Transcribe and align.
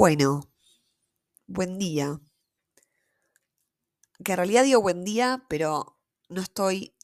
Bueno, 0.00 0.50
buen 1.46 1.78
día. 1.78 2.22
Que 4.24 4.32
en 4.32 4.36
realidad 4.38 4.64
digo 4.64 4.80
buen 4.80 5.04
día, 5.04 5.44
pero 5.46 5.98
no 6.30 6.40
estoy 6.40 6.96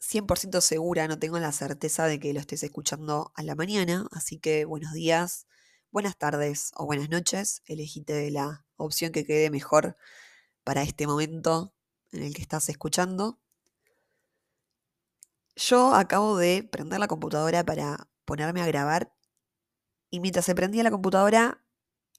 100% 0.00 0.60
segura, 0.60 1.08
no 1.08 1.18
tengo 1.18 1.38
la 1.38 1.50
certeza 1.50 2.04
de 2.04 2.20
que 2.20 2.34
lo 2.34 2.40
estés 2.40 2.62
escuchando 2.62 3.32
a 3.36 3.42
la 3.42 3.54
mañana, 3.54 4.06
así 4.12 4.38
que 4.38 4.66
buenos 4.66 4.92
días, 4.92 5.46
buenas 5.92 6.14
tardes 6.18 6.72
o 6.76 6.84
buenas 6.84 7.08
noches, 7.08 7.62
elegite 7.64 8.30
la 8.30 8.66
opción 8.76 9.12
que 9.12 9.24
quede 9.24 9.48
mejor 9.48 9.96
para 10.62 10.82
este 10.82 11.06
momento 11.06 11.72
en 12.12 12.22
el 12.22 12.34
que 12.34 12.42
estás 12.42 12.68
escuchando. 12.68 13.40
Yo 15.56 15.94
acabo 15.94 16.36
de 16.36 16.68
prender 16.70 17.00
la 17.00 17.08
computadora 17.08 17.64
para 17.64 18.10
ponerme 18.26 18.60
a 18.60 18.66
grabar 18.66 19.10
y 20.10 20.20
mientras 20.20 20.44
se 20.44 20.54
prendía 20.54 20.82
la 20.82 20.90
computadora 20.90 21.64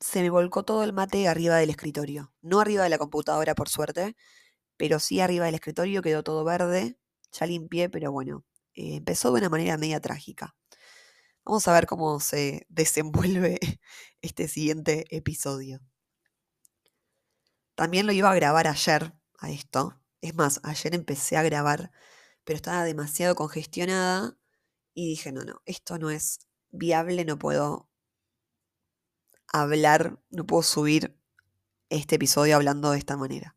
se 0.02 0.22
me 0.22 0.30
volcó 0.32 0.64
todo 0.64 0.84
el 0.84 0.94
mate 0.94 1.28
arriba 1.28 1.58
del 1.58 1.70
escritorio. 1.70 2.34
No 2.42 2.60
arriba 2.60 2.84
de 2.84 2.90
la 2.90 2.98
computadora, 2.98 3.56
por 3.56 3.70
suerte, 3.70 4.16
pero 4.78 5.00
sí 5.00 5.22
arriba 5.22 5.46
del 5.46 5.56
escritorio 5.56 6.02
quedó 6.02 6.24
todo 6.24 6.44
verde. 6.44 6.98
Ya 7.32 7.46
limpié, 7.46 7.90
pero 7.90 8.12
bueno, 8.12 8.44
eh, 8.74 8.96
empezó 8.98 9.32
de 9.32 9.40
una 9.40 9.50
manera 9.50 9.78
media 9.78 10.02
trágica. 10.02 10.56
Vamos 11.46 11.68
a 11.68 11.74
ver 11.74 11.86
cómo 11.86 12.20
se 12.20 12.66
desenvuelve 12.70 13.60
este 14.22 14.48
siguiente 14.48 15.06
episodio. 15.16 15.80
También 17.76 18.08
lo 18.08 18.12
iba 18.12 18.32
a 18.32 18.36
grabar 18.36 18.68
ayer 18.68 19.14
a 19.40 19.52
esto. 19.52 20.02
Es 20.22 20.36
más, 20.36 20.62
ayer 20.64 20.96
empecé 20.96 21.38
a 21.38 21.44
grabar, 21.44 21.92
pero 22.44 22.58
estaba 22.58 22.84
demasiado 22.84 23.36
congestionada 23.36 24.38
y 24.94 25.08
dije, 25.08 25.32
no, 25.32 25.44
no, 25.44 25.62
esto 25.66 26.00
no 26.00 26.10
es 26.10 26.40
viable, 26.72 27.26
no 27.26 27.38
puedo 27.40 27.91
hablar, 29.52 30.20
no 30.30 30.46
puedo 30.46 30.64
subir 30.64 31.18
este 31.90 32.16
episodio 32.16 32.56
hablando 32.56 32.92
de 32.92 32.98
esta 32.98 33.18
manera. 33.18 33.56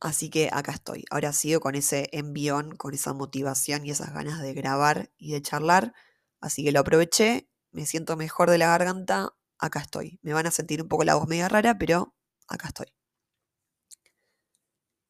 Así 0.00 0.30
que 0.30 0.48
acá 0.52 0.72
estoy. 0.72 1.04
Ahora 1.10 1.32
sigo 1.32 1.60
con 1.60 1.76
ese 1.76 2.08
envión, 2.12 2.76
con 2.76 2.92
esa 2.94 3.12
motivación 3.12 3.86
y 3.86 3.90
esas 3.90 4.12
ganas 4.12 4.42
de 4.42 4.52
grabar 4.52 5.12
y 5.16 5.32
de 5.32 5.42
charlar. 5.42 5.94
Así 6.40 6.64
que 6.64 6.72
lo 6.72 6.80
aproveché, 6.80 7.48
me 7.70 7.86
siento 7.86 8.16
mejor 8.16 8.50
de 8.50 8.58
la 8.58 8.66
garganta, 8.66 9.36
acá 9.58 9.80
estoy. 9.80 10.18
Me 10.22 10.32
van 10.32 10.46
a 10.46 10.50
sentir 10.50 10.82
un 10.82 10.88
poco 10.88 11.04
la 11.04 11.14
voz 11.14 11.28
media 11.28 11.48
rara, 11.48 11.78
pero 11.78 12.16
acá 12.48 12.68
estoy. 12.68 12.86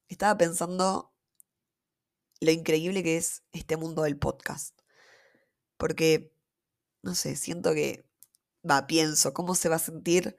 Estaba 0.08 0.36
pensando 0.36 1.14
lo 2.40 2.50
increíble 2.50 3.02
que 3.02 3.16
es 3.16 3.44
este 3.52 3.78
mundo 3.78 4.02
del 4.02 4.18
podcast. 4.18 4.78
Porque, 5.78 6.34
no 7.02 7.14
sé, 7.14 7.36
siento 7.36 7.72
que 7.72 8.04
va, 8.68 8.86
pienso, 8.86 9.32
¿cómo 9.32 9.54
se 9.54 9.68
va 9.68 9.76
a 9.76 9.80
sentir 9.80 10.36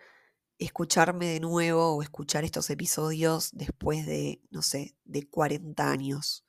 escucharme 0.59 1.27
de 1.27 1.39
nuevo 1.39 1.95
o 1.95 2.01
escuchar 2.01 2.43
estos 2.43 2.69
episodios 2.69 3.49
después 3.53 4.05
de, 4.05 4.41
no 4.49 4.61
sé, 4.61 4.95
de 5.03 5.27
40 5.27 5.89
años? 5.89 6.45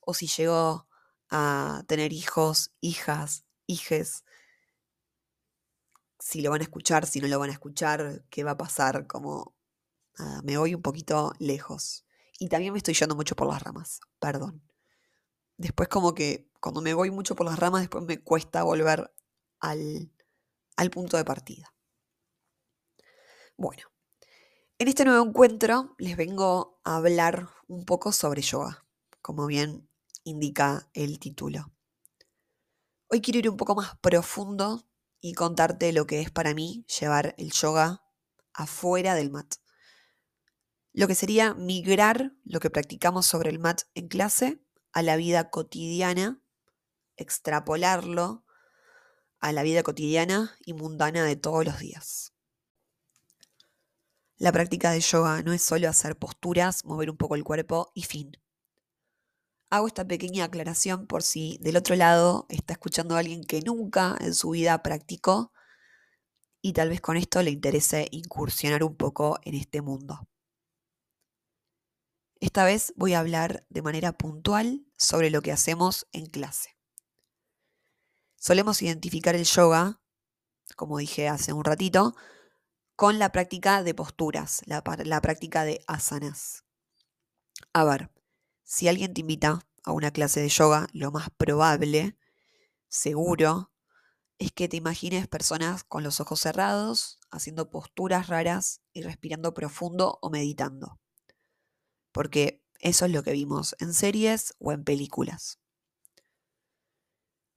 O 0.00 0.14
si 0.14 0.26
llego 0.26 0.88
a 1.30 1.82
tener 1.86 2.12
hijos, 2.12 2.72
hijas, 2.80 3.44
hijes, 3.66 4.24
si 6.18 6.40
lo 6.40 6.50
van 6.50 6.60
a 6.60 6.64
escuchar, 6.64 7.06
si 7.06 7.20
no 7.20 7.28
lo 7.28 7.38
van 7.38 7.50
a 7.50 7.52
escuchar, 7.52 8.24
qué 8.30 8.42
va 8.42 8.52
a 8.52 8.56
pasar, 8.56 9.06
como 9.06 9.54
me 10.42 10.56
voy 10.56 10.74
un 10.74 10.82
poquito 10.82 11.32
lejos. 11.38 12.04
Y 12.38 12.48
también 12.48 12.72
me 12.72 12.78
estoy 12.78 12.94
yendo 12.94 13.14
mucho 13.14 13.36
por 13.36 13.48
las 13.48 13.62
ramas, 13.62 14.00
perdón. 14.18 14.62
Después 15.56 15.88
como 15.88 16.14
que 16.14 16.50
cuando 16.60 16.82
me 16.82 16.94
voy 16.94 17.10
mucho 17.10 17.34
por 17.34 17.46
las 17.46 17.58
ramas, 17.58 17.82
después 17.82 18.04
me 18.04 18.22
cuesta 18.22 18.62
volver 18.62 19.12
al, 19.60 20.10
al 20.76 20.90
punto 20.90 21.16
de 21.16 21.24
partida. 21.24 21.74
Bueno, 23.56 23.84
en 24.78 24.88
este 24.88 25.04
nuevo 25.04 25.24
encuentro 25.24 25.94
les 25.98 26.16
vengo 26.16 26.80
a 26.84 26.96
hablar 26.96 27.48
un 27.66 27.84
poco 27.84 28.12
sobre 28.12 28.42
yoga, 28.42 28.84
como 29.22 29.46
bien 29.46 29.88
indica 30.24 30.88
el 30.92 31.18
título. 31.18 31.72
Hoy 33.08 33.20
quiero 33.20 33.38
ir 33.38 33.48
un 33.48 33.56
poco 33.56 33.74
más 33.74 33.96
profundo 34.00 34.86
y 35.20 35.34
contarte 35.34 35.92
lo 35.92 36.06
que 36.06 36.20
es 36.20 36.30
para 36.30 36.54
mí 36.54 36.84
llevar 37.00 37.34
el 37.38 37.52
yoga 37.52 38.04
afuera 38.52 39.14
del 39.14 39.30
mat. 39.30 39.54
Lo 40.92 41.06
que 41.06 41.14
sería 41.14 41.54
migrar 41.54 42.32
lo 42.44 42.60
que 42.60 42.70
practicamos 42.70 43.26
sobre 43.26 43.50
el 43.50 43.58
mat 43.58 43.82
en 43.94 44.08
clase 44.08 44.62
a 44.92 45.02
la 45.02 45.16
vida 45.16 45.50
cotidiana, 45.50 46.42
extrapolarlo 47.16 48.45
a 49.40 49.52
la 49.52 49.62
vida 49.62 49.82
cotidiana 49.82 50.56
y 50.64 50.72
mundana 50.72 51.24
de 51.24 51.36
todos 51.36 51.64
los 51.64 51.78
días. 51.78 52.32
La 54.38 54.52
práctica 54.52 54.90
de 54.90 55.00
yoga 55.00 55.42
no 55.42 55.52
es 55.52 55.62
solo 55.62 55.88
hacer 55.88 56.16
posturas, 56.16 56.84
mover 56.84 57.10
un 57.10 57.16
poco 57.16 57.36
el 57.36 57.44
cuerpo 57.44 57.90
y 57.94 58.02
fin. 58.02 58.32
Hago 59.70 59.86
esta 59.86 60.06
pequeña 60.06 60.44
aclaración 60.44 61.06
por 61.06 61.22
si 61.22 61.58
del 61.60 61.76
otro 61.76 61.96
lado 61.96 62.46
está 62.50 62.74
escuchando 62.74 63.16
a 63.16 63.20
alguien 63.20 63.44
que 63.44 63.62
nunca 63.62 64.16
en 64.20 64.34
su 64.34 64.50
vida 64.50 64.82
practicó 64.82 65.52
y 66.60 66.72
tal 66.72 66.90
vez 66.90 67.00
con 67.00 67.16
esto 67.16 67.42
le 67.42 67.50
interese 67.50 68.08
incursionar 68.10 68.84
un 68.84 68.96
poco 68.96 69.38
en 69.42 69.54
este 69.54 69.80
mundo. 69.80 70.28
Esta 72.40 72.64
vez 72.64 72.92
voy 72.96 73.14
a 73.14 73.20
hablar 73.20 73.64
de 73.70 73.82
manera 73.82 74.12
puntual 74.12 74.86
sobre 74.98 75.30
lo 75.30 75.40
que 75.40 75.52
hacemos 75.52 76.06
en 76.12 76.26
clase. 76.26 76.75
Solemos 78.46 78.80
identificar 78.80 79.34
el 79.34 79.42
yoga, 79.42 80.00
como 80.76 80.98
dije 80.98 81.26
hace 81.26 81.52
un 81.52 81.64
ratito, 81.64 82.14
con 82.94 83.18
la 83.18 83.32
práctica 83.32 83.82
de 83.82 83.92
posturas, 83.92 84.62
la, 84.66 84.84
práctica 85.20 85.64
de 85.64 85.82
asanas. 85.88 86.62
A 87.72 87.82
ver, 87.82 88.12
si 88.62 88.86
alguien 88.86 89.14
te 89.14 89.22
invita 89.22 89.66
a 89.82 89.90
una 89.90 90.12
clase 90.12 90.38
de 90.38 90.48
yoga, 90.48 90.86
lo 90.92 91.10
más 91.10 91.28
probable, 91.30 92.16
seguro, 92.86 93.72
es 94.38 94.52
que 94.52 94.68
te 94.68 94.76
imagines 94.76 95.26
personas 95.26 95.82
con 95.82 96.04
los 96.04 96.20
ojos 96.20 96.38
cerrados, 96.38 97.18
haciendo 97.32 97.68
posturas 97.68 98.28
raras 98.28 98.80
y 98.92 99.02
respirando 99.02 99.54
profundo 99.54 100.20
o 100.22 100.30
meditando. 100.30 101.00
Porque 102.12 102.62
eso 102.78 103.06
es 103.06 103.10
lo 103.10 103.24
que 103.24 103.32
vimos 103.32 103.74
en 103.80 103.92
series 103.92 104.54
o 104.60 104.70
en 104.70 104.84
películas. 104.84 105.58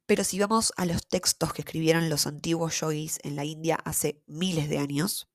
Pero 0.09 0.23
si 0.23 0.39
vamos 0.39 0.73
a 0.75 0.87
los 0.87 1.05
textos 1.05 1.53
que 1.53 1.61
escribieron 1.61 2.09
los 2.09 2.25
antiguos 2.25 2.79
yogis 2.79 3.19
en 3.21 3.35
la 3.35 3.45
India 3.45 3.75
hace 3.75 4.23
miles 4.25 4.67
de 4.67 4.79
años, 4.79 5.29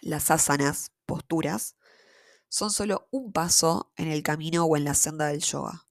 las 0.00 0.32
asanas, 0.32 0.90
posturas, 1.06 1.76
son 2.48 2.72
solo 2.72 3.06
un 3.12 3.32
paso 3.32 3.92
en 3.94 4.08
el 4.08 4.24
camino 4.24 4.64
o 4.64 4.76
en 4.76 4.82
la 4.82 4.94
senda 4.94 5.28
del 5.28 5.44
yoga. 5.44 5.86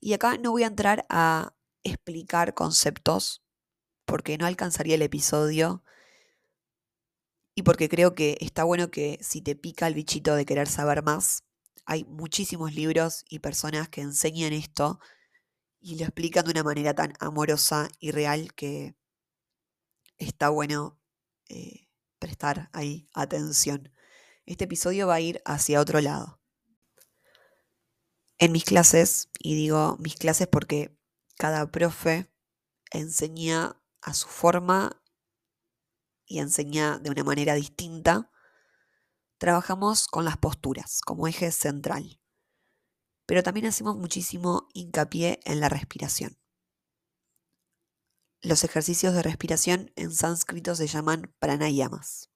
Y 0.00 0.12
acá 0.12 0.36
no 0.36 0.50
voy 0.50 0.64
a 0.64 0.66
entrar 0.66 1.06
a 1.08 1.54
explicar 1.82 2.52
conceptos 2.52 3.42
porque 4.04 4.36
no 4.36 4.44
alcanzaría 4.44 4.96
el 4.96 5.02
episodio 5.02 5.82
y 7.54 7.62
porque 7.62 7.88
creo 7.88 8.14
que 8.14 8.36
está 8.42 8.64
bueno 8.64 8.90
que 8.90 9.18
si 9.22 9.40
te 9.40 9.56
pica 9.56 9.86
el 9.86 9.94
bichito 9.94 10.34
de 10.34 10.44
querer 10.44 10.68
saber 10.68 11.02
más, 11.02 11.42
hay 11.86 12.04
muchísimos 12.04 12.74
libros 12.74 13.24
y 13.30 13.38
personas 13.38 13.88
que 13.88 14.02
enseñan 14.02 14.52
esto 14.52 15.00
y 15.86 15.94
lo 15.94 16.02
explican 16.02 16.44
de 16.44 16.50
una 16.50 16.64
manera 16.64 16.94
tan 16.94 17.12
amorosa 17.20 17.88
y 18.00 18.10
real 18.10 18.52
que 18.54 18.96
está 20.18 20.48
bueno 20.48 20.98
eh, 21.48 21.86
prestar 22.18 22.70
ahí 22.72 23.08
atención. 23.14 23.92
Este 24.46 24.64
episodio 24.64 25.06
va 25.06 25.14
a 25.14 25.20
ir 25.20 25.40
hacia 25.44 25.80
otro 25.80 26.00
lado. 26.00 26.40
En 28.38 28.50
mis 28.50 28.64
clases, 28.64 29.28
y 29.38 29.54
digo 29.54 29.96
mis 30.00 30.16
clases 30.16 30.48
porque 30.48 30.98
cada 31.36 31.70
profe 31.70 32.28
enseña 32.90 33.80
a 34.00 34.12
su 34.12 34.26
forma 34.26 35.00
y 36.24 36.40
enseña 36.40 36.98
de 36.98 37.10
una 37.10 37.22
manera 37.22 37.54
distinta, 37.54 38.32
trabajamos 39.38 40.08
con 40.08 40.24
las 40.24 40.36
posturas 40.36 41.00
como 41.00 41.28
eje 41.28 41.52
central 41.52 42.20
pero 43.26 43.42
también 43.42 43.66
hacemos 43.66 43.96
muchísimo 43.96 44.68
hincapié 44.72 45.40
en 45.44 45.60
la 45.60 45.68
respiración. 45.68 46.38
Los 48.40 48.64
ejercicios 48.64 49.14
de 49.14 49.22
respiración 49.22 49.92
en 49.96 50.12
sánscrito 50.12 50.74
se 50.76 50.86
llaman 50.86 51.34
pranayamas. 51.38 52.30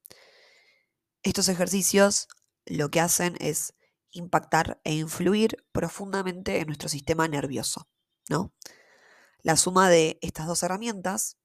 Estos 1.23 1.49
ejercicios 1.49 2.29
lo 2.67 2.91
que 2.91 3.01
hacen 3.01 3.37
es 3.41 3.75
impactar 4.11 4.81
e 4.85 4.95
influir 4.95 5.65
profundamente 5.73 6.59
en 6.59 6.67
nuestro 6.67 6.89
sistema 6.89 7.29
nervioso, 7.29 7.89
¿no? 8.29 8.53
La 9.43 9.57
suma 9.57 9.89
de 9.89 10.19
estas 10.23 10.47
dos 10.47 10.63
herramientas, 10.63 11.39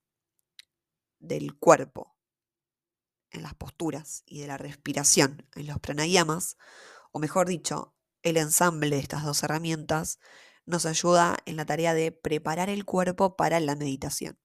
del 1.18 1.56
cuerpo 1.58 2.16
en 3.30 3.42
las 3.42 3.54
posturas 3.54 4.22
y 4.26 4.40
de 4.40 4.46
la 4.46 4.58
respiración 4.58 5.48
en 5.54 5.66
los 5.66 5.78
pranayamas, 5.78 6.56
o 7.12 7.18
mejor 7.18 7.48
dicho, 7.48 7.95
el 8.22 8.36
ensamble 8.36 8.96
de 8.96 9.02
estas 9.02 9.24
dos 9.24 9.42
herramientas 9.42 10.18
nos 10.64 10.84
ayuda 10.86 11.36
en 11.46 11.56
la 11.56 11.64
tarea 11.64 11.94
de 11.94 12.12
preparar 12.12 12.68
el 12.68 12.84
cuerpo 12.84 13.36
para 13.36 13.60
la 13.60 13.76
meditación. 13.76 14.38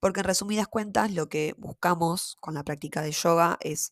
Porque 0.00 0.20
en 0.20 0.26
resumidas 0.26 0.68
cuentas 0.68 1.12
lo 1.12 1.28
que 1.28 1.54
buscamos 1.58 2.36
con 2.40 2.54
la 2.54 2.64
práctica 2.64 3.02
de 3.02 3.12
yoga 3.12 3.58
es 3.60 3.90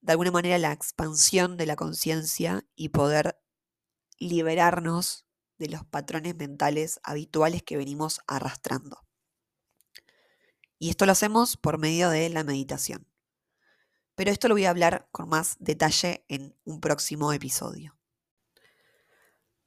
de 0.00 0.12
alguna 0.12 0.30
manera 0.30 0.58
la 0.58 0.72
expansión 0.72 1.56
de 1.56 1.66
la 1.66 1.76
conciencia 1.76 2.64
y 2.76 2.90
poder 2.90 3.38
liberarnos 4.18 5.26
de 5.58 5.68
los 5.68 5.84
patrones 5.84 6.36
mentales 6.36 7.00
habituales 7.02 7.62
que 7.62 7.76
venimos 7.76 8.20
arrastrando. 8.26 9.06
Y 10.78 10.90
esto 10.90 11.06
lo 11.06 11.12
hacemos 11.12 11.56
por 11.56 11.78
medio 11.78 12.10
de 12.10 12.28
la 12.28 12.44
meditación. 12.44 13.08
Pero 14.16 14.30
esto 14.30 14.48
lo 14.48 14.54
voy 14.54 14.64
a 14.64 14.70
hablar 14.70 15.08
con 15.12 15.28
más 15.28 15.56
detalle 15.60 16.24
en 16.28 16.56
un 16.64 16.80
próximo 16.80 17.32
episodio. 17.32 17.96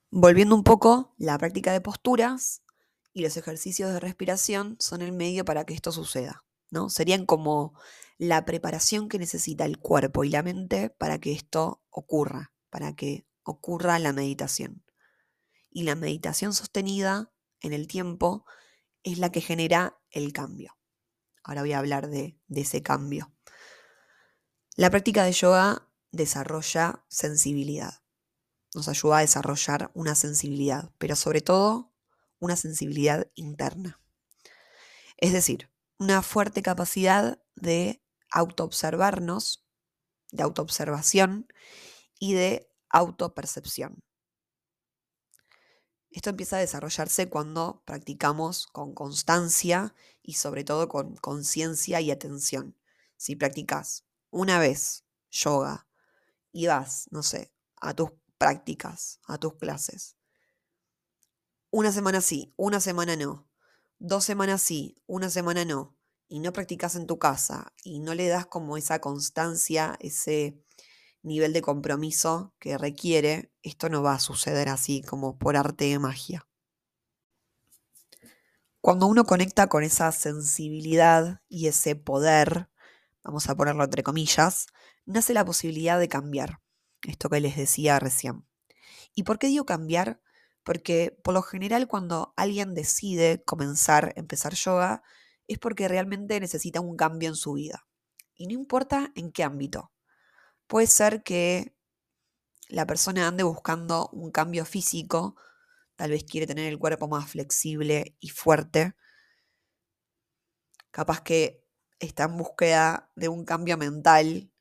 Volviendo 0.10 0.56
un 0.56 0.64
poco, 0.64 1.14
la 1.18 1.38
práctica 1.38 1.72
de 1.72 1.82
posturas 1.82 2.64
y 3.14 3.22
los 3.22 3.38
ejercicios 3.38 3.94
de 3.94 4.00
respiración 4.00 4.76
son 4.80 5.02
el 5.02 5.12
medio 5.12 5.46
para 5.46 5.66
que 5.66 5.76
esto 5.76 5.92
suceda. 5.92 6.44
¿no? 6.72 6.90
Serían 6.90 7.26
como 7.26 7.74
la 8.18 8.44
preparación 8.44 9.08
que 9.08 9.20
necesita 9.20 9.66
el 9.66 9.78
cuerpo 9.78 10.24
y 10.24 10.30
la 10.30 10.44
mente 10.44 10.90
para 10.90 11.20
que 11.20 11.32
esto 11.32 11.84
ocurra, 11.90 12.52
para 12.72 12.96
que 12.96 13.28
ocurra 13.44 14.00
la 14.00 14.14
meditación. 14.14 14.84
Y 15.70 15.84
la 15.84 15.96
meditación 15.96 16.54
sostenida 16.54 17.32
en 17.62 17.74
el 17.74 17.88
tiempo 17.88 18.46
es 19.04 19.20
la 19.20 19.32
que 19.32 19.42
genera 19.42 20.00
el 20.10 20.34
cambio. 20.34 20.76
Ahora 21.44 21.62
voy 21.62 21.74
a 21.74 21.80
hablar 21.80 22.10
de, 22.10 22.40
de 22.48 22.62
ese 22.62 22.82
cambio. 22.82 23.32
La 24.76 24.90
práctica 24.90 25.24
de 25.24 25.34
yoga 25.34 25.90
desarrolla 26.12 27.04
sensibilidad. 27.10 28.02
Nos 28.74 28.88
ayuda 28.88 29.18
a 29.18 29.22
desarrollar 29.22 29.92
una 29.94 30.16
sensibilidad, 30.16 30.92
pero 30.98 31.16
sobre 31.16 31.42
todo 31.42 31.92
una 32.40 32.56
sensibilidad 32.56 33.30
interna. 33.36 34.00
Es 35.18 35.34
decir, 35.34 35.70
una 35.98 36.22
fuerte 36.22 36.62
capacidad 36.62 37.42
de 37.56 38.02
autoobservarnos, 38.32 39.66
de 40.32 40.44
autoobservación 40.44 41.48
y 42.20 42.34
de 42.34 42.72
autopercepción. 42.90 44.04
Esto 46.12 46.30
empieza 46.30 46.58
a 46.58 46.62
desarrollarse 46.62 47.30
cuando 47.30 47.84
practicamos 47.86 48.68
con 48.68 48.94
constancia 48.94 49.94
y 50.24 50.34
sobre 50.34 50.64
todo 50.64 50.88
con 50.88 51.16
conciencia 51.18 52.02
y 52.02 52.12
atención. 52.12 52.78
Si 53.18 53.36
practicas 53.36 54.09
una 54.32 54.60
vez 54.60 55.06
yoga 55.30 55.88
y 56.52 56.68
vas, 56.68 57.08
no 57.12 57.24
sé, 57.24 57.54
a 57.82 57.94
tus 57.94 58.12
prácticas, 58.38 59.20
a 59.28 59.38
tus 59.38 59.56
clases, 59.56 60.18
una 61.72 61.92
semana 61.92 62.22
sí, 62.22 62.52
una 62.58 62.80
semana 62.80 63.16
no, 63.16 63.48
dos 64.00 64.24
semanas 64.24 64.62
sí, 64.62 64.96
una 65.06 65.30
semana 65.30 65.66
no, 65.66 65.96
y 66.28 66.40
no 66.40 66.52
practicas 66.52 66.96
en 66.96 67.06
tu 67.06 67.20
casa 67.20 67.74
y 67.84 68.00
no 68.00 68.16
le 68.16 68.28
das 68.28 68.48
como 68.48 68.76
esa 68.76 69.00
constancia, 69.00 69.96
ese 70.00 70.64
nivel 71.22 71.54
de 71.54 71.62
compromiso 71.62 72.56
que 72.60 72.78
requiere, 72.78 73.52
esto 73.62 73.90
no 73.90 74.02
va 74.02 74.14
a 74.14 74.20
suceder 74.20 74.70
así 74.70 75.04
como 75.04 75.38
por 75.38 75.58
arte 75.58 75.86
de 75.86 76.00
magia. 76.00 76.48
Cuando 78.82 79.08
uno 79.08 79.26
conecta 79.26 79.68
con 79.68 79.84
esa 79.84 80.12
sensibilidad 80.12 81.42
y 81.50 81.68
ese 81.68 81.96
poder, 81.96 82.70
vamos 83.24 83.50
a 83.50 83.56
ponerlo 83.56 83.84
entre 83.84 84.04
comillas, 84.04 84.68
nace 85.06 85.34
la 85.34 85.46
posibilidad 85.46 86.00
de 86.00 86.08
cambiar, 86.08 86.62
esto 87.04 87.30
que 87.30 87.40
les 87.40 87.56
decía 87.56 88.00
recién. 88.00 88.46
¿Y 89.14 89.24
por 89.24 89.40
qué 89.40 89.48
digo 89.48 89.66
cambiar? 89.66 90.22
Porque 90.64 91.18
por 91.24 91.34
lo 91.34 91.42
general 91.42 91.88
cuando 91.88 92.34
alguien 92.38 92.74
decide 92.74 93.44
comenzar, 93.44 94.14
empezar 94.16 94.54
yoga, 94.54 95.04
es 95.48 95.58
porque 95.58 95.88
realmente 95.88 96.40
necesita 96.40 96.80
un 96.80 96.96
cambio 96.96 97.30
en 97.30 97.36
su 97.36 97.54
vida. 97.54 97.88
Y 98.36 98.48
no 98.48 98.54
importa 98.54 99.12
en 99.16 99.32
qué 99.32 99.44
ámbito. 99.44 99.92
Puede 100.68 100.88
ser 100.88 101.24
que 101.24 101.76
la 102.68 102.86
persona 102.86 103.28
ande 103.28 103.44
buscando 103.44 104.10
un 104.14 104.32
cambio 104.32 104.64
físico, 104.64 105.36
tal 105.96 106.12
vez 106.12 106.24
quiere 106.24 106.46
tener 106.46 106.68
el 106.68 106.78
cuerpo 106.78 107.08
más 107.08 107.32
flexible 107.32 108.16
y 108.20 108.30
fuerte. 108.30 108.96
Capaz 110.92 111.22
que 111.22 111.66
está 112.00 112.24
en 112.26 112.38
búsqueda 112.38 113.12
de 113.16 113.30
un 113.30 113.46
cambio 113.46 113.78
mental. 113.78 114.52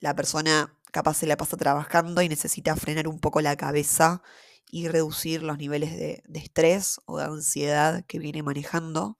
La 0.00 0.14
persona 0.14 0.78
capaz 0.90 1.14
se 1.14 1.26
la 1.26 1.36
pasa 1.36 1.56
trabajando 1.56 2.22
y 2.22 2.28
necesita 2.28 2.76
frenar 2.76 3.08
un 3.08 3.18
poco 3.18 3.40
la 3.40 3.56
cabeza 3.56 4.22
y 4.70 4.88
reducir 4.88 5.42
los 5.42 5.58
niveles 5.58 5.96
de, 5.96 6.22
estrés 6.34 7.00
o 7.06 7.18
de 7.18 7.24
ansiedad 7.24 8.04
que 8.06 8.18
viene 8.18 8.42
manejando. 8.42 9.18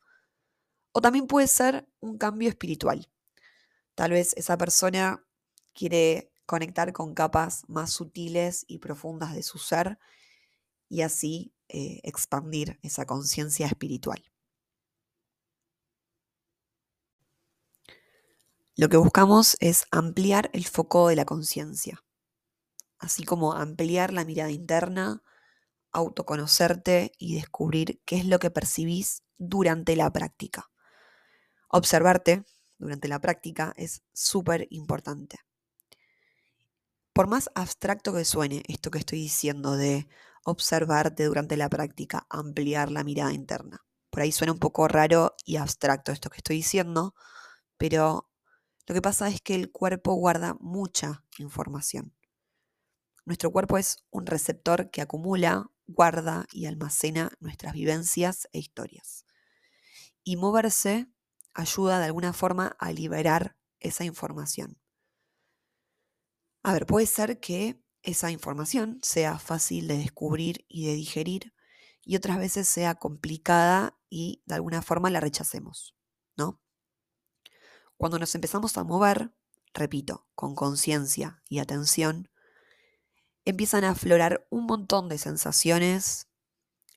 O 0.92 1.00
también 1.00 1.26
puede 1.26 1.46
ser 1.46 1.88
un 2.00 2.18
cambio 2.18 2.48
espiritual. 2.48 3.10
Tal 3.94 4.12
vez 4.12 4.34
esa 4.36 4.56
persona 4.58 5.24
quiere 5.74 6.32
conectar 6.46 6.92
con 6.92 7.14
capas 7.14 7.64
más 7.68 7.92
sutiles 7.92 8.64
y 8.66 8.78
profundas 8.78 9.34
de 9.34 9.42
su 9.42 9.58
ser 9.58 9.98
y 10.88 11.02
así 11.02 11.54
eh, 11.68 12.00
expandir 12.02 12.78
esa 12.82 13.06
conciencia 13.06 13.66
espiritual. 13.66 14.31
Lo 18.74 18.88
que 18.88 18.96
buscamos 18.96 19.58
es 19.60 19.84
ampliar 19.90 20.48
el 20.54 20.66
foco 20.66 21.08
de 21.08 21.16
la 21.16 21.26
conciencia, 21.26 22.02
así 22.98 23.22
como 23.22 23.52
ampliar 23.52 24.14
la 24.14 24.24
mirada 24.24 24.50
interna, 24.50 25.22
autoconocerte 25.92 27.12
y 27.18 27.34
descubrir 27.34 28.00
qué 28.06 28.16
es 28.16 28.24
lo 28.24 28.38
que 28.38 28.50
percibís 28.50 29.24
durante 29.36 29.94
la 29.94 30.10
práctica. 30.10 30.70
Observarte 31.68 32.44
durante 32.78 33.08
la 33.08 33.20
práctica 33.20 33.74
es 33.76 34.02
súper 34.14 34.66
importante. 34.70 35.38
Por 37.12 37.26
más 37.26 37.50
abstracto 37.54 38.14
que 38.14 38.24
suene 38.24 38.62
esto 38.68 38.90
que 38.90 38.98
estoy 38.98 39.18
diciendo 39.18 39.76
de 39.76 40.08
observarte 40.44 41.24
durante 41.24 41.58
la 41.58 41.68
práctica, 41.68 42.26
ampliar 42.30 42.90
la 42.90 43.04
mirada 43.04 43.34
interna. 43.34 43.84
Por 44.08 44.22
ahí 44.22 44.32
suena 44.32 44.54
un 44.54 44.58
poco 44.58 44.88
raro 44.88 45.34
y 45.44 45.56
abstracto 45.56 46.10
esto 46.10 46.30
que 46.30 46.38
estoy 46.38 46.56
diciendo, 46.56 47.14
pero 47.76 48.31
lo 48.86 48.94
que 48.94 49.02
pasa 49.02 49.28
es 49.28 49.40
que 49.40 49.54
el 49.54 49.70
cuerpo 49.70 50.14
guarda 50.14 50.56
mucha 50.60 51.24
información. 51.38 52.14
Nuestro 53.24 53.52
cuerpo 53.52 53.78
es 53.78 54.04
un 54.10 54.26
receptor 54.26 54.90
que 54.90 55.00
acumula, 55.00 55.70
guarda 55.86 56.46
y 56.52 56.66
almacena 56.66 57.30
nuestras 57.38 57.72
vivencias 57.72 58.48
e 58.52 58.58
historias. 58.58 59.24
Y 60.24 60.36
moverse 60.36 61.08
ayuda 61.54 62.00
de 62.00 62.06
alguna 62.06 62.32
forma 62.32 62.76
a 62.78 62.92
liberar 62.92 63.56
esa 63.78 64.04
información. 64.04 64.78
A 66.64 66.72
ver, 66.72 66.86
puede 66.86 67.06
ser 67.06 67.40
que 67.40 67.80
esa 68.02 68.30
información 68.30 68.98
sea 69.02 69.38
fácil 69.38 69.86
de 69.88 69.98
descubrir 69.98 70.64
y 70.68 70.86
de 70.86 70.94
digerir 70.94 71.54
y 72.04 72.16
otras 72.16 72.38
veces 72.38 72.66
sea 72.66 72.96
complicada 72.96 73.96
y 74.08 74.42
de 74.46 74.56
alguna 74.56 74.82
forma 74.82 75.10
la 75.10 75.20
rechacemos, 75.20 75.94
¿no? 76.36 76.60
Cuando 78.02 78.18
nos 78.18 78.34
empezamos 78.34 78.76
a 78.78 78.82
mover, 78.82 79.30
repito, 79.72 80.26
con 80.34 80.56
conciencia 80.56 81.40
y 81.48 81.60
atención, 81.60 82.28
empiezan 83.44 83.84
a 83.84 83.90
aflorar 83.90 84.44
un 84.50 84.66
montón 84.66 85.08
de 85.08 85.18
sensaciones, 85.18 86.26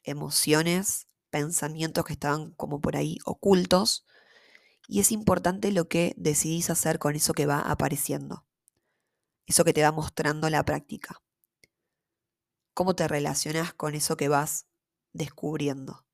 emociones, 0.02 1.06
pensamientos 1.30 2.06
que 2.06 2.14
estaban 2.14 2.54
como 2.54 2.82
por 2.82 2.98
ahí 2.98 3.20
ocultos, 3.24 4.08
y 4.88 5.00
es 5.00 5.12
importante 5.12 5.72
lo 5.72 5.88
que 5.88 6.16
decidís 6.18 6.72
hacer 6.72 6.98
con 6.98 7.16
eso 7.16 7.34
que 7.34 7.46
va 7.46 7.60
apareciendo, 7.60 8.48
eso 9.46 9.64
que 9.64 9.74
te 9.74 9.84
va 9.84 9.92
mostrando 9.92 10.50
la 10.50 10.66
práctica. 10.66 11.22
¿Cómo 12.74 12.96
te 12.96 13.08
relacionas 13.08 13.76
con 13.76 13.94
eso 13.94 14.18
que 14.18 14.28
vas 14.28 14.66
descubriendo? 15.14 16.05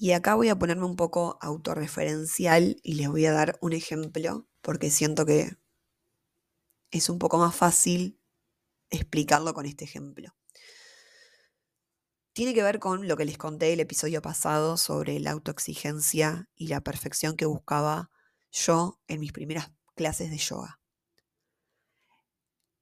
Y 0.00 0.12
acá 0.12 0.36
voy 0.36 0.48
a 0.48 0.56
ponerme 0.56 0.84
un 0.84 0.94
poco 0.94 1.38
autorreferencial 1.40 2.76
y 2.84 2.94
les 2.94 3.08
voy 3.08 3.26
a 3.26 3.32
dar 3.32 3.58
un 3.60 3.72
ejemplo 3.72 4.46
porque 4.62 4.90
siento 4.90 5.26
que 5.26 5.56
es 6.92 7.08
un 7.08 7.18
poco 7.18 7.36
más 7.38 7.56
fácil 7.56 8.20
explicarlo 8.90 9.52
con 9.54 9.66
este 9.66 9.84
ejemplo. 9.84 10.36
Tiene 12.32 12.54
que 12.54 12.62
ver 12.62 12.78
con 12.78 13.08
lo 13.08 13.16
que 13.16 13.24
les 13.24 13.38
conté 13.38 13.72
el 13.72 13.80
episodio 13.80 14.22
pasado 14.22 14.76
sobre 14.76 15.18
la 15.18 15.32
autoexigencia 15.32 16.48
y 16.54 16.68
la 16.68 16.80
perfección 16.80 17.36
que 17.36 17.46
buscaba 17.46 18.12
yo 18.52 19.00
en 19.08 19.18
mis 19.18 19.32
primeras 19.32 19.72
clases 19.96 20.30
de 20.30 20.38
yoga. 20.38 20.80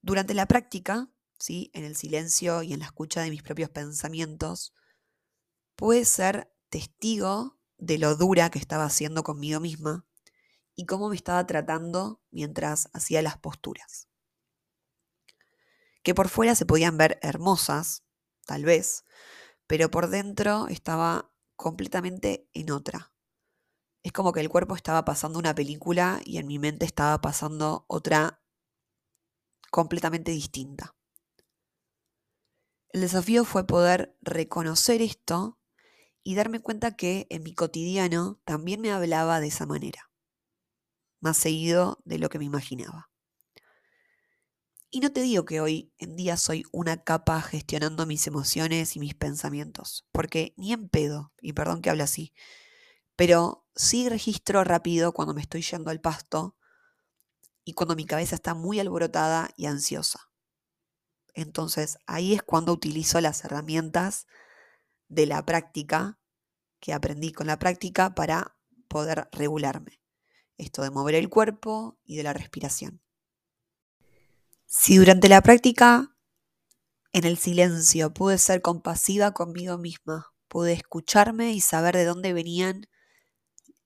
Durante 0.02 0.35
la 0.35 0.44
práctica, 0.46 1.11
¿sí? 1.38 1.70
en 1.73 1.85
el 1.85 1.96
silencio 1.96 2.62
y 2.62 2.75
en 2.75 2.80
la 2.80 2.85
escucha 2.85 3.23
de 3.23 3.30
mis 3.30 3.42
propios 3.42 3.70
pensamientos, 3.70 4.75
puede 5.76 6.04
ser 6.04 6.52
testigo 6.68 7.58
de 7.78 7.99
lo 7.99 8.16
dura 8.16 8.50
que 8.50 8.58
estaba 8.58 8.85
haciendo 8.85 9.23
conmigo 9.23 9.61
misma 9.61 10.06
y 10.75 10.87
cómo 10.87 11.08
me 11.08 11.16
estaba 11.16 11.46
tratando 11.46 12.20
mientras 12.30 12.88
hacía 12.92 13.23
las 13.23 13.38
posturas. 13.38 14.08
Que 16.02 16.14
por 16.14 16.28
fuera 16.28 16.54
se 16.54 16.66
podían 16.66 16.96
ver 16.96 17.18
hermosas, 17.23 18.04
tal 18.44 18.64
vez, 18.64 19.04
pero 19.66 19.90
por 19.90 20.08
dentro 20.08 20.68
estaba 20.68 21.32
completamente 21.56 22.49
en 22.52 22.70
otra. 22.70 23.12
Es 24.02 24.12
como 24.12 24.32
que 24.32 24.40
el 24.40 24.49
cuerpo 24.49 24.76
estaba 24.76 25.04
pasando 25.04 25.38
una 25.38 25.54
película 25.54 26.20
y 26.25 26.38
en 26.38 26.46
mi 26.46 26.58
mente 26.58 26.85
estaba 26.85 27.20
pasando 27.20 27.87
otra 27.88 28.40
completamente 29.70 30.30
distinta. 30.30 30.94
El 32.90 33.00
desafío 33.00 33.44
fue 33.44 33.66
poder 33.66 34.16
reconocer 34.23 35.02
esto 35.02 35.58
y 36.26 36.35
darme 36.35 36.59
cuenta 36.59 36.97
que 36.97 37.28
en 37.30 37.45
mi 37.45 37.54
cotidiano 37.54 38.40
también 38.45 38.80
me 38.80 38.90
hablaba 38.90 39.38
de 39.38 39.47
esa 39.47 39.64
manera, 39.64 40.11
más 41.21 41.37
seguido 41.37 42.00
de 42.04 42.18
lo 42.18 42.30
que 42.30 42.40
me 42.40 42.45
imaginaba. 42.45 43.12
Y 44.90 44.99
no 44.99 45.12
te 45.12 45.23
digo 45.23 45.45
que 45.45 45.61
hoy 45.61 45.92
en 45.99 46.16
día 46.16 46.37
soy 46.37 46.64
una 46.73 47.04
capa 47.04 47.40
gestionando 47.42 48.06
mis 48.06 48.26
emociones 48.26 48.97
y 48.97 48.99
mis 48.99 49.14
pensamientos, 49.14 50.04
porque 50.11 50.52
ni 50.56 50.73
en 50.73 50.88
pedo, 50.88 51.33
y 51.40 51.52
perdón 51.52 51.80
que 51.80 51.90
hable 51.90 52.02
así, 52.02 52.35
pero 53.14 53.64
sí 53.76 54.09
registro 54.09 54.64
rápido 54.64 55.12
cuando 55.12 55.33
me 55.33 55.42
estoy 55.42 55.62
yendo 55.62 55.92
al 55.92 56.00
pasto 56.00 56.56
y 57.64 57.75
cuando 57.75 57.95
mi 57.95 58.04
cabeza 58.04 58.35
está 58.35 58.52
muy 58.52 58.80
alborotada 58.80 59.50
y 59.56 59.66
ansiosa. 59.66 60.28
Entonces 61.35 61.99
ahí 62.09 62.35
es 62.35 62.42
cuando 62.42 62.73
utilizo 62.73 63.21
las 63.21 63.45
herramientas 63.45 64.26
de 65.09 65.27
la 65.27 65.45
práctica 65.45 66.19
que 66.81 66.93
aprendí 66.93 67.33
con 67.33 67.47
la 67.47 67.59
práctica 67.59 68.15
para 68.15 68.57
poder 68.89 69.29
regularme. 69.33 70.01
Esto 70.59 70.83
de 70.83 70.91
mover 70.91 71.15
el 71.15 71.29
cuerpo 71.29 71.99
y 72.05 72.17
de 72.17 72.23
la 72.23 72.33
respiración. 72.33 73.01
Si 74.67 74.97
durante 74.97 75.29
la 75.29 75.43
práctica, 75.43 76.17
en 77.13 77.25
el 77.25 77.39
silencio, 77.39 78.13
pude 78.13 78.39
ser 78.39 78.63
compasiva 78.63 79.33
conmigo 79.33 79.79
misma, 79.79 80.33
pude 80.49 80.73
escucharme 80.73 81.53
y 81.53 81.61
saber 81.61 81.97
de 81.97 82.05
dónde 82.05 82.33
venían 82.33 82.89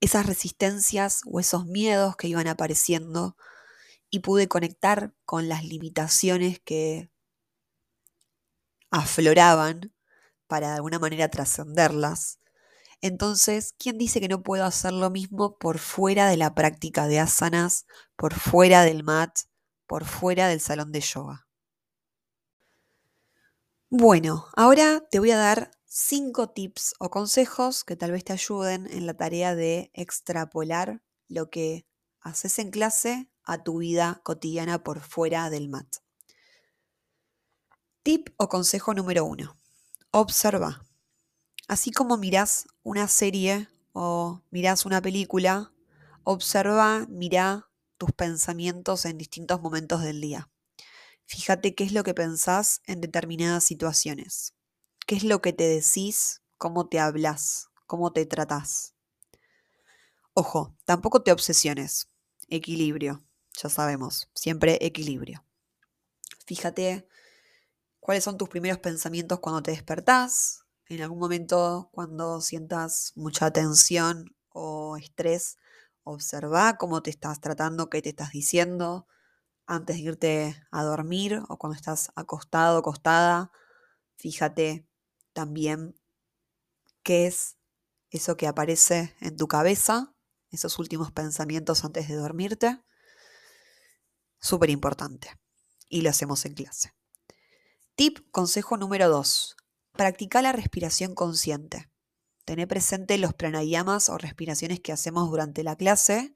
esas 0.00 0.26
resistencias 0.26 1.20
o 1.26 1.40
esos 1.40 1.66
miedos 1.66 2.16
que 2.16 2.28
iban 2.28 2.48
apareciendo 2.48 3.36
y 4.08 4.20
pude 4.20 4.48
conectar 4.48 5.14
con 5.24 5.48
las 5.48 5.64
limitaciones 5.64 6.60
que 6.60 7.10
afloraban 8.90 9.94
para 10.50 10.70
de 10.70 10.74
alguna 10.74 10.98
manera 10.98 11.30
trascenderlas. 11.30 12.40
Entonces, 13.00 13.72
¿quién 13.78 13.96
dice 13.96 14.20
que 14.20 14.28
no 14.28 14.42
puedo 14.42 14.64
hacer 14.64 14.92
lo 14.92 15.08
mismo 15.08 15.56
por 15.56 15.78
fuera 15.78 16.28
de 16.28 16.36
la 16.36 16.54
práctica 16.54 17.06
de 17.06 17.20
asanas, 17.20 17.86
por 18.16 18.34
fuera 18.34 18.82
del 18.82 19.04
mat, 19.04 19.30
por 19.86 20.04
fuera 20.04 20.48
del 20.48 20.60
salón 20.60 20.90
de 20.90 21.00
yoga? 21.00 21.46
Bueno, 23.88 24.46
ahora 24.56 25.06
te 25.10 25.20
voy 25.20 25.30
a 25.30 25.38
dar 25.38 25.70
cinco 25.86 26.50
tips 26.50 26.94
o 26.98 27.10
consejos 27.10 27.84
que 27.84 27.96
tal 27.96 28.10
vez 28.10 28.24
te 28.24 28.32
ayuden 28.32 28.88
en 28.90 29.06
la 29.06 29.14
tarea 29.14 29.54
de 29.54 29.90
extrapolar 29.94 31.00
lo 31.28 31.48
que 31.48 31.86
haces 32.20 32.58
en 32.58 32.70
clase 32.70 33.30
a 33.44 33.62
tu 33.62 33.78
vida 33.78 34.20
cotidiana 34.24 34.82
por 34.82 35.00
fuera 35.00 35.48
del 35.48 35.68
mat. 35.68 35.96
Tip 38.02 38.30
o 38.36 38.48
consejo 38.48 38.94
número 38.94 39.24
uno. 39.24 39.59
Observa. 40.12 40.84
Así 41.68 41.92
como 41.92 42.16
mirás 42.16 42.66
una 42.82 43.06
serie 43.06 43.68
o 43.92 44.42
mirás 44.50 44.84
una 44.84 45.00
película, 45.00 45.72
observa, 46.24 47.06
mira 47.08 47.70
tus 47.96 48.10
pensamientos 48.10 49.04
en 49.04 49.18
distintos 49.18 49.60
momentos 49.60 50.02
del 50.02 50.20
día. 50.20 50.50
Fíjate 51.26 51.76
qué 51.76 51.84
es 51.84 51.92
lo 51.92 52.02
que 52.02 52.12
pensás 52.12 52.82
en 52.86 53.00
determinadas 53.00 53.62
situaciones. 53.62 54.54
¿Qué 55.06 55.14
es 55.14 55.22
lo 55.22 55.40
que 55.40 55.52
te 55.52 55.68
decís? 55.68 56.42
¿Cómo 56.58 56.88
te 56.88 56.98
hablas? 56.98 57.68
¿Cómo 57.86 58.12
te 58.12 58.26
tratás? 58.26 58.94
Ojo, 60.34 60.74
tampoco 60.86 61.22
te 61.22 61.30
obsesiones. 61.30 62.08
Equilibrio, 62.48 63.22
ya 63.62 63.68
sabemos, 63.68 64.28
siempre 64.34 64.76
equilibrio. 64.80 65.44
Fíjate 66.46 67.06
cuáles 68.10 68.24
son 68.24 68.38
tus 68.38 68.48
primeros 68.48 68.80
pensamientos 68.80 69.38
cuando 69.38 69.62
te 69.62 69.70
despertás, 69.70 70.64
en 70.88 71.00
algún 71.00 71.20
momento 71.20 71.90
cuando 71.92 72.40
sientas 72.40 73.12
mucha 73.14 73.52
tensión 73.52 74.34
o 74.48 74.96
estrés, 74.96 75.58
observa 76.02 76.76
cómo 76.76 77.04
te 77.04 77.10
estás 77.10 77.40
tratando, 77.40 77.88
qué 77.88 78.02
te 78.02 78.08
estás 78.08 78.32
diciendo 78.32 79.06
antes 79.64 79.94
de 79.94 80.02
irte 80.02 80.62
a 80.72 80.82
dormir 80.82 81.40
o 81.48 81.56
cuando 81.56 81.76
estás 81.76 82.10
acostado, 82.16 82.78
acostada. 82.78 83.52
Fíjate 84.16 84.88
también 85.32 85.94
qué 87.04 87.28
es 87.28 87.58
eso 88.10 88.36
que 88.36 88.48
aparece 88.48 89.14
en 89.20 89.36
tu 89.36 89.46
cabeza, 89.46 90.16
esos 90.50 90.80
últimos 90.80 91.12
pensamientos 91.12 91.84
antes 91.84 92.08
de 92.08 92.16
dormirte. 92.16 92.82
Súper 94.40 94.68
importante. 94.70 95.30
Y 95.88 96.02
lo 96.02 96.10
hacemos 96.10 96.44
en 96.44 96.54
clase. 96.54 96.99
Tip, 97.96 98.18
consejo 98.30 98.76
número 98.76 99.08
2. 99.08 99.56
Practica 99.92 100.40
la 100.40 100.52
respiración 100.52 101.14
consciente. 101.14 101.90
Tené 102.44 102.66
presente 102.66 103.18
los 103.18 103.34
pranayamas 103.34 104.08
o 104.08 104.16
respiraciones 104.16 104.80
que 104.80 104.92
hacemos 104.92 105.28
durante 105.30 105.62
la 105.62 105.76
clase 105.76 106.34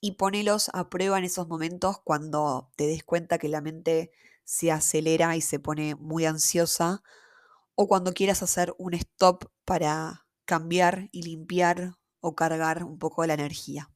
y 0.00 0.12
ponelos 0.12 0.70
a 0.72 0.88
prueba 0.88 1.18
en 1.18 1.24
esos 1.24 1.48
momentos 1.48 1.98
cuando 2.02 2.70
te 2.76 2.86
des 2.86 3.04
cuenta 3.04 3.38
que 3.38 3.48
la 3.48 3.60
mente 3.60 4.10
se 4.44 4.72
acelera 4.72 5.36
y 5.36 5.40
se 5.40 5.60
pone 5.60 5.94
muy 5.94 6.24
ansiosa 6.26 7.02
o 7.74 7.86
cuando 7.86 8.12
quieras 8.12 8.42
hacer 8.42 8.74
un 8.78 8.94
stop 8.94 9.44
para 9.64 10.26
cambiar 10.44 11.08
y 11.12 11.22
limpiar 11.22 11.96
o 12.20 12.34
cargar 12.34 12.82
un 12.82 12.98
poco 12.98 13.24
la 13.26 13.34
energía. 13.34 13.90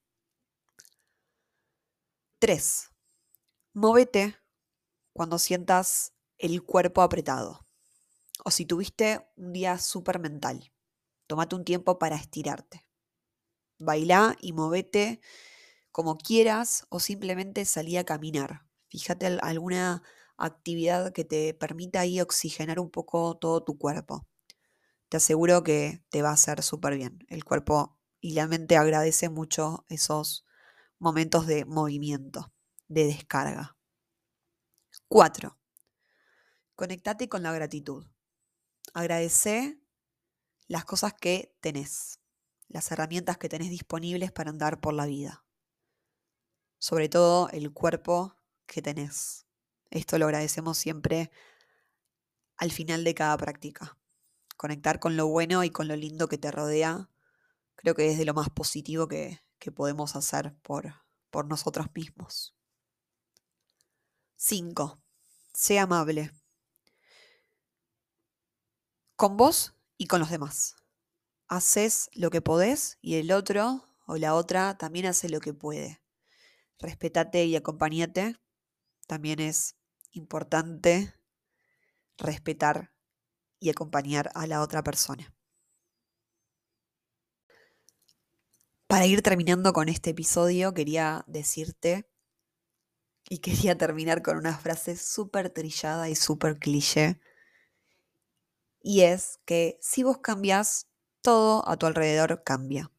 3. 2.39 2.91
Móvete 3.73 4.37
cuando 5.13 5.39
sientas 5.39 6.13
el 6.43 6.63
cuerpo 6.65 7.03
apretado. 7.03 7.65
O 8.45 8.51
si 8.51 8.67
tuviste 8.67 9.25
un 9.37 9.53
día 9.53 9.79
súper 9.79 10.19
mental, 10.19 10.73
tómate 11.29 11.55
un 11.55 11.65
tiempo 11.65 11.99
para 11.99 12.17
estirarte. 12.17 12.85
Baila 13.79 14.37
y 14.41 14.53
movete 14.53 15.21
como 15.93 16.19
quieras 16.19 16.85
o 16.89 16.99
simplemente 16.99 17.65
salí 17.65 17.97
a 17.97 18.05
caminar. 18.05 18.67
Fíjate 18.89 19.27
alguna 19.41 20.03
actividad 20.37 21.13
que 21.13 21.25
te 21.25 21.55
permita 21.55 22.01
ahí 22.01 22.21
oxigenar 22.21 22.81
un 22.81 22.91
poco 22.91 23.39
todo 23.39 23.63
tu 23.63 23.79
cuerpo. 23.79 24.27
Te 25.09 25.19
aseguro 25.19 25.63
que 25.63 26.03
te 26.11 26.23
va 26.23 26.31
a 26.31 26.35
hacer 26.35 26.63
súper 26.63 26.97
bien. 26.97 27.21
El 27.29 27.45
cuerpo 27.45 28.01
y 28.21 28.33
la 28.33 28.49
mente 28.49 28.77
agradece 28.77 29.29
mucho 29.29 29.85
esos 29.89 30.45
momentos 30.99 31.47
de 31.47 31.65
movimiento, 31.67 32.53
de 32.89 33.07
descarga. 33.07 33.77
4. 35.09 35.62
Conectate 36.83 37.29
con 37.29 37.45
la 37.45 37.53
gratitud. 37.53 38.05
Agradece 38.93 39.81
las 40.67 40.85
cosas 40.85 41.15
que 41.15 41.57
tenés, 41.61 42.19
las 42.67 42.91
herramientas 42.91 43.39
que 43.39 43.49
tenés 43.49 43.71
disponibles 43.71 44.33
para 44.33 44.51
andar 44.51 44.81
por 44.81 44.93
la 44.93 45.07
vida. 45.07 45.45
Sobre 46.81 47.09
todo 47.09 47.49
el 47.51 47.73
cuerpo 47.73 48.37
que 48.67 48.83
tenés. 48.83 49.47
Esto 49.91 50.19
lo 50.19 50.25
agradecemos 50.25 50.77
siempre 50.77 51.31
al 52.57 52.73
final 52.73 53.05
de 53.05 53.15
cada 53.15 53.37
práctica. 53.37 53.97
Conectar 54.57 54.99
con 54.99 55.17
lo 55.17 55.29
bueno 55.29 55.63
y 55.63 55.71
con 55.71 55.87
lo 55.87 55.95
lindo 55.95 56.27
que 56.27 56.37
te 56.37 56.51
rodea, 56.51 57.11
creo 57.77 57.95
que 57.95 58.11
es 58.11 58.19
de 58.19 58.25
lo 58.25 58.35
más 58.35 58.51
positivo 58.51 59.07
que, 59.07 59.39
podemos 59.77 60.17
hacer 60.17 60.53
por, 60.63 60.93
por 61.31 61.47
nosotros 61.47 61.87
mismos. 61.95 62.57
5. 64.35 65.01
Sea 65.55 65.85
amable 65.85 66.33
con 69.23 69.37
vos 69.37 69.73
y 69.99 70.09
con 70.09 70.19
los 70.19 70.31
demás. 70.31 70.75
Haces 71.47 72.11
lo 72.13 72.31
que 72.31 72.41
podés 72.41 72.99
y 73.01 73.15
el 73.15 73.31
otro 73.31 73.89
o 74.05 74.17
la 74.17 74.35
otra 74.35 74.77
también 74.77 75.07
hace 75.07 75.29
lo 75.29 75.39
que 75.39 75.55
puede. 75.55 76.03
Respetate 76.81 77.45
y 77.45 77.55
acompañate. 77.55 78.35
También 79.07 79.39
es 79.39 79.77
importante 80.11 81.15
respetar 82.19 82.93
y 83.61 83.71
acompañar 83.71 84.33
a 84.35 84.49
la 84.49 84.61
otra 84.61 84.83
persona. 84.83 85.33
Para 88.89 89.07
ir 89.07 89.23
terminando 89.23 89.73
con 89.73 89.89
este 89.89 90.11
episodio, 90.11 90.75
quería 90.75 91.23
decirte 91.29 92.11
y 93.29 93.39
quería 93.39 93.79
terminar 93.79 94.23
con 94.23 94.37
una 94.37 94.59
frase 94.59 94.97
súper 94.97 95.49
trillada 95.51 96.09
y 96.09 96.17
súper 96.17 96.59
cliché 96.59 97.21
y 98.83 99.03
es 99.03 99.39
que 99.45 99.79
si 99.81 100.03
vos 100.03 100.19
cambias, 100.19 100.89
todo 101.23 101.69
a 101.69 101.77
tu 101.77 101.87
alrededor 101.87 102.43
cambia. 102.45 102.91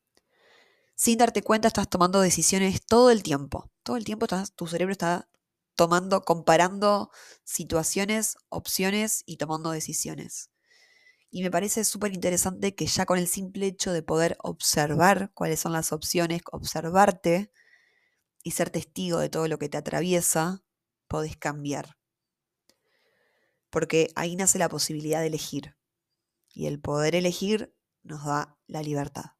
Sin 0.95 1.17
darte 1.17 1.43
cuenta 1.43 1.67
estás 1.67 1.89
tomando 1.89 2.21
decisiones 2.21 2.85
todo 2.85 3.11
el 3.11 3.23
tiempo. 3.23 3.69
Todo 3.83 3.97
el 3.97 4.05
tiempo 4.05 4.27
tu 4.55 4.67
cerebro 4.67 4.93
está 4.93 5.27
tomando, 5.75 6.21
comparando 6.21 7.11
situaciones, 7.43 8.37
opciones 8.49 9.23
y 9.25 9.37
tomando 9.37 9.71
decisiones. 9.71 10.49
Y 11.29 11.41
me 11.41 11.51
parece 11.51 11.83
súper 11.83 12.13
interesante 12.13 12.75
que 12.75 12.85
ya 12.85 13.05
con 13.05 13.17
el 13.17 13.27
simple 13.27 13.65
hecho 13.65 13.91
de 13.91 14.03
poder 14.03 14.37
observar 14.39 15.31
cuáles 15.33 15.59
son 15.59 15.73
las 15.73 15.91
opciones, 15.91 16.41
observarte 16.51 17.51
y 18.43 18.51
ser 18.51 18.69
testigo 18.69 19.17
de 19.17 19.29
todo 19.29 19.47
lo 19.47 19.57
que 19.57 19.67
te 19.67 19.77
atraviesa, 19.77 20.63
podés 21.07 21.35
cambiar. 21.35 21.97
Porque 23.73 24.09
ahí 24.15 24.35
nace 24.35 24.59
la 24.59 24.69
posibilidad 24.69 25.19
de 25.19 25.27
elegir. 25.27 25.75
Y 26.51 26.67
el 26.67 26.79
poder 26.79 27.15
elegir 27.15 27.75
nos 28.03 28.23
da 28.23 28.55
la 28.67 28.83
libertad. 28.83 29.31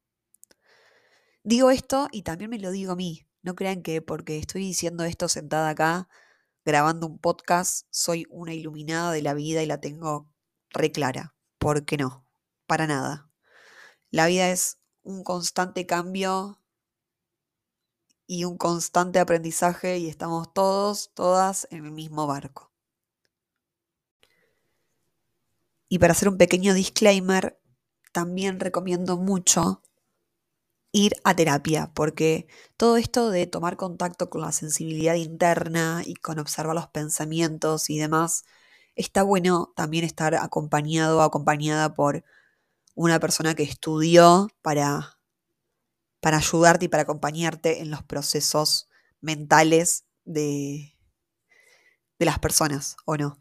Digo 1.44 1.70
esto 1.70 2.08
y 2.10 2.22
también 2.22 2.50
me 2.50 2.58
lo 2.58 2.72
digo 2.72 2.90
a 2.90 2.96
mí. 2.96 3.28
No 3.42 3.54
crean 3.54 3.82
que 3.82 4.02
porque 4.02 4.38
estoy 4.38 4.62
diciendo 4.62 5.04
esto 5.04 5.28
sentada 5.28 5.68
acá, 5.68 6.08
grabando 6.64 7.06
un 7.06 7.20
podcast, 7.20 7.86
soy 7.90 8.26
una 8.28 8.54
iluminada 8.54 9.12
de 9.12 9.22
la 9.22 9.34
vida 9.34 9.62
y 9.62 9.66
la 9.66 9.80
tengo 9.80 10.28
reclara. 10.70 11.36
¿Por 11.58 11.84
qué 11.84 11.96
no? 11.96 12.26
Para 12.66 12.88
nada. 12.88 13.30
La 14.10 14.26
vida 14.26 14.50
es 14.50 14.80
un 15.02 15.22
constante 15.22 15.86
cambio 15.86 16.60
y 18.26 18.46
un 18.46 18.58
constante 18.58 19.20
aprendizaje 19.20 19.98
y 19.98 20.08
estamos 20.08 20.52
todos, 20.52 21.12
todas 21.14 21.68
en 21.70 21.84
el 21.84 21.92
mismo 21.92 22.26
barco. 22.26 22.73
Y 25.94 26.00
para 26.00 26.10
hacer 26.10 26.28
un 26.28 26.38
pequeño 26.38 26.74
disclaimer, 26.74 27.56
también 28.10 28.58
recomiendo 28.58 29.16
mucho 29.16 29.80
ir 30.90 31.14
a 31.22 31.36
terapia, 31.36 31.92
porque 31.94 32.48
todo 32.76 32.96
esto 32.96 33.30
de 33.30 33.46
tomar 33.46 33.76
contacto 33.76 34.28
con 34.28 34.40
la 34.40 34.50
sensibilidad 34.50 35.14
interna 35.14 36.02
y 36.04 36.16
con 36.16 36.40
observar 36.40 36.74
los 36.74 36.88
pensamientos 36.88 37.90
y 37.90 37.98
demás, 38.00 38.42
está 38.96 39.22
bueno 39.22 39.72
también 39.76 40.02
estar 40.02 40.34
acompañado 40.34 41.18
o 41.18 41.20
acompañada 41.20 41.94
por 41.94 42.24
una 42.96 43.20
persona 43.20 43.54
que 43.54 43.62
estudió 43.62 44.48
para 44.62 45.20
para 46.18 46.38
ayudarte 46.38 46.86
y 46.86 46.88
para 46.88 47.04
acompañarte 47.04 47.82
en 47.82 47.92
los 47.92 48.02
procesos 48.02 48.88
mentales 49.20 50.06
de, 50.24 50.96
de 52.18 52.26
las 52.26 52.40
personas, 52.40 52.96
¿o 53.04 53.16
no? 53.16 53.38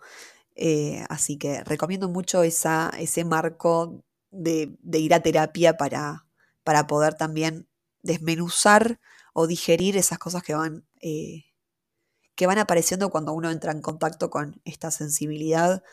Eh, 0.56 1.04
así 1.10 1.38
que 1.38 1.64
recomiendo 1.64 2.10
mucho 2.10 2.44
esa, 2.44 2.92
ese 2.98 3.26
marco 3.26 4.04
de, 4.32 4.78
ir 4.94 5.14
a 5.14 5.22
terapia 5.22 5.78
para, 5.78 6.26
para, 6.64 6.88
poder 6.88 7.16
también 7.16 7.68
desmenuzar 8.02 9.00
o 9.34 9.48
digerir 9.48 9.98
esas 9.98 10.20
cosas 10.20 10.44
que 10.44 10.54
van, 10.54 10.86
eh, 11.02 11.46
que 12.36 12.48
van 12.48 12.60
apareciendo 12.60 13.10
cuando 13.10 13.34
uno 13.34 13.52
entra 13.52 13.72
en 13.72 13.82
contacto 13.82 14.30
con 14.30 14.62
esta 14.66 14.92
sensibilidad 14.92 15.84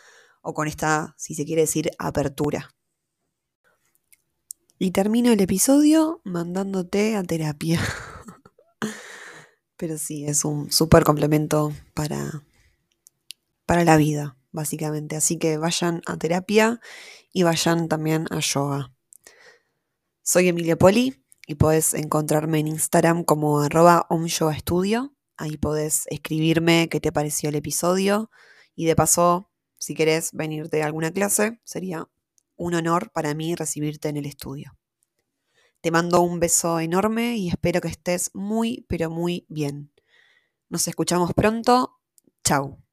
o 0.42 0.54
con 0.54 0.68
esta, 0.68 1.14
si 1.18 1.34
se 1.34 1.44
quiere 1.44 1.62
decir, 1.62 1.90
apertura. 1.98 2.74
Y 4.78 4.92
termino 4.92 5.30
el 5.30 5.40
episodio 5.40 6.22
mandándote 6.24 7.16
a 7.16 7.22
terapia. 7.22 7.80
Pero 9.76 9.98
sí, 9.98 10.24
es 10.24 10.44
un 10.44 10.72
súper 10.72 11.04
complemento 11.04 11.72
para, 11.92 12.42
para 13.66 13.84
la 13.84 13.98
vida, 13.98 14.36
básicamente. 14.52 15.16
Así 15.16 15.38
que 15.38 15.58
vayan 15.58 16.02
a 16.06 16.16
terapia 16.16 16.80
y 17.32 17.42
vayan 17.42 17.88
también 17.88 18.26
a 18.30 18.40
yoga. 18.40 18.92
Soy 20.22 20.48
Emilia 20.48 20.76
Poli 20.76 21.24
y 21.46 21.54
podés 21.56 21.94
encontrarme 21.94 22.60
en 22.60 22.68
Instagram 22.68 23.24
como 23.24 23.60
arroba. 23.60 24.06
Ahí 25.36 25.56
podés 25.56 26.04
escribirme 26.06 26.88
qué 26.90 27.00
te 27.00 27.12
pareció 27.12 27.48
el 27.48 27.56
episodio 27.56 28.30
y 28.74 28.84
de 28.86 28.94
paso, 28.94 29.50
si 29.78 29.94
querés 29.94 30.32
venirte 30.32 30.82
a 30.82 30.86
alguna 30.86 31.10
clase, 31.10 31.60
sería 31.64 32.08
un 32.56 32.74
honor 32.74 33.10
para 33.12 33.34
mí 33.34 33.54
recibirte 33.54 34.08
en 34.08 34.18
el 34.18 34.26
estudio. 34.26 34.76
Te 35.80 35.90
mando 35.90 36.20
un 36.20 36.40
beso 36.40 36.78
enorme 36.78 37.36
y 37.38 37.48
espero 37.48 37.80
que 37.80 37.88
estés 37.88 38.30
muy, 38.34 38.84
pero 38.88 39.08
muy 39.08 39.46
bien. 39.48 39.92
Nos 40.68 40.86
escuchamos 40.86 41.32
pronto. 41.32 41.98
Chao. 42.44 42.89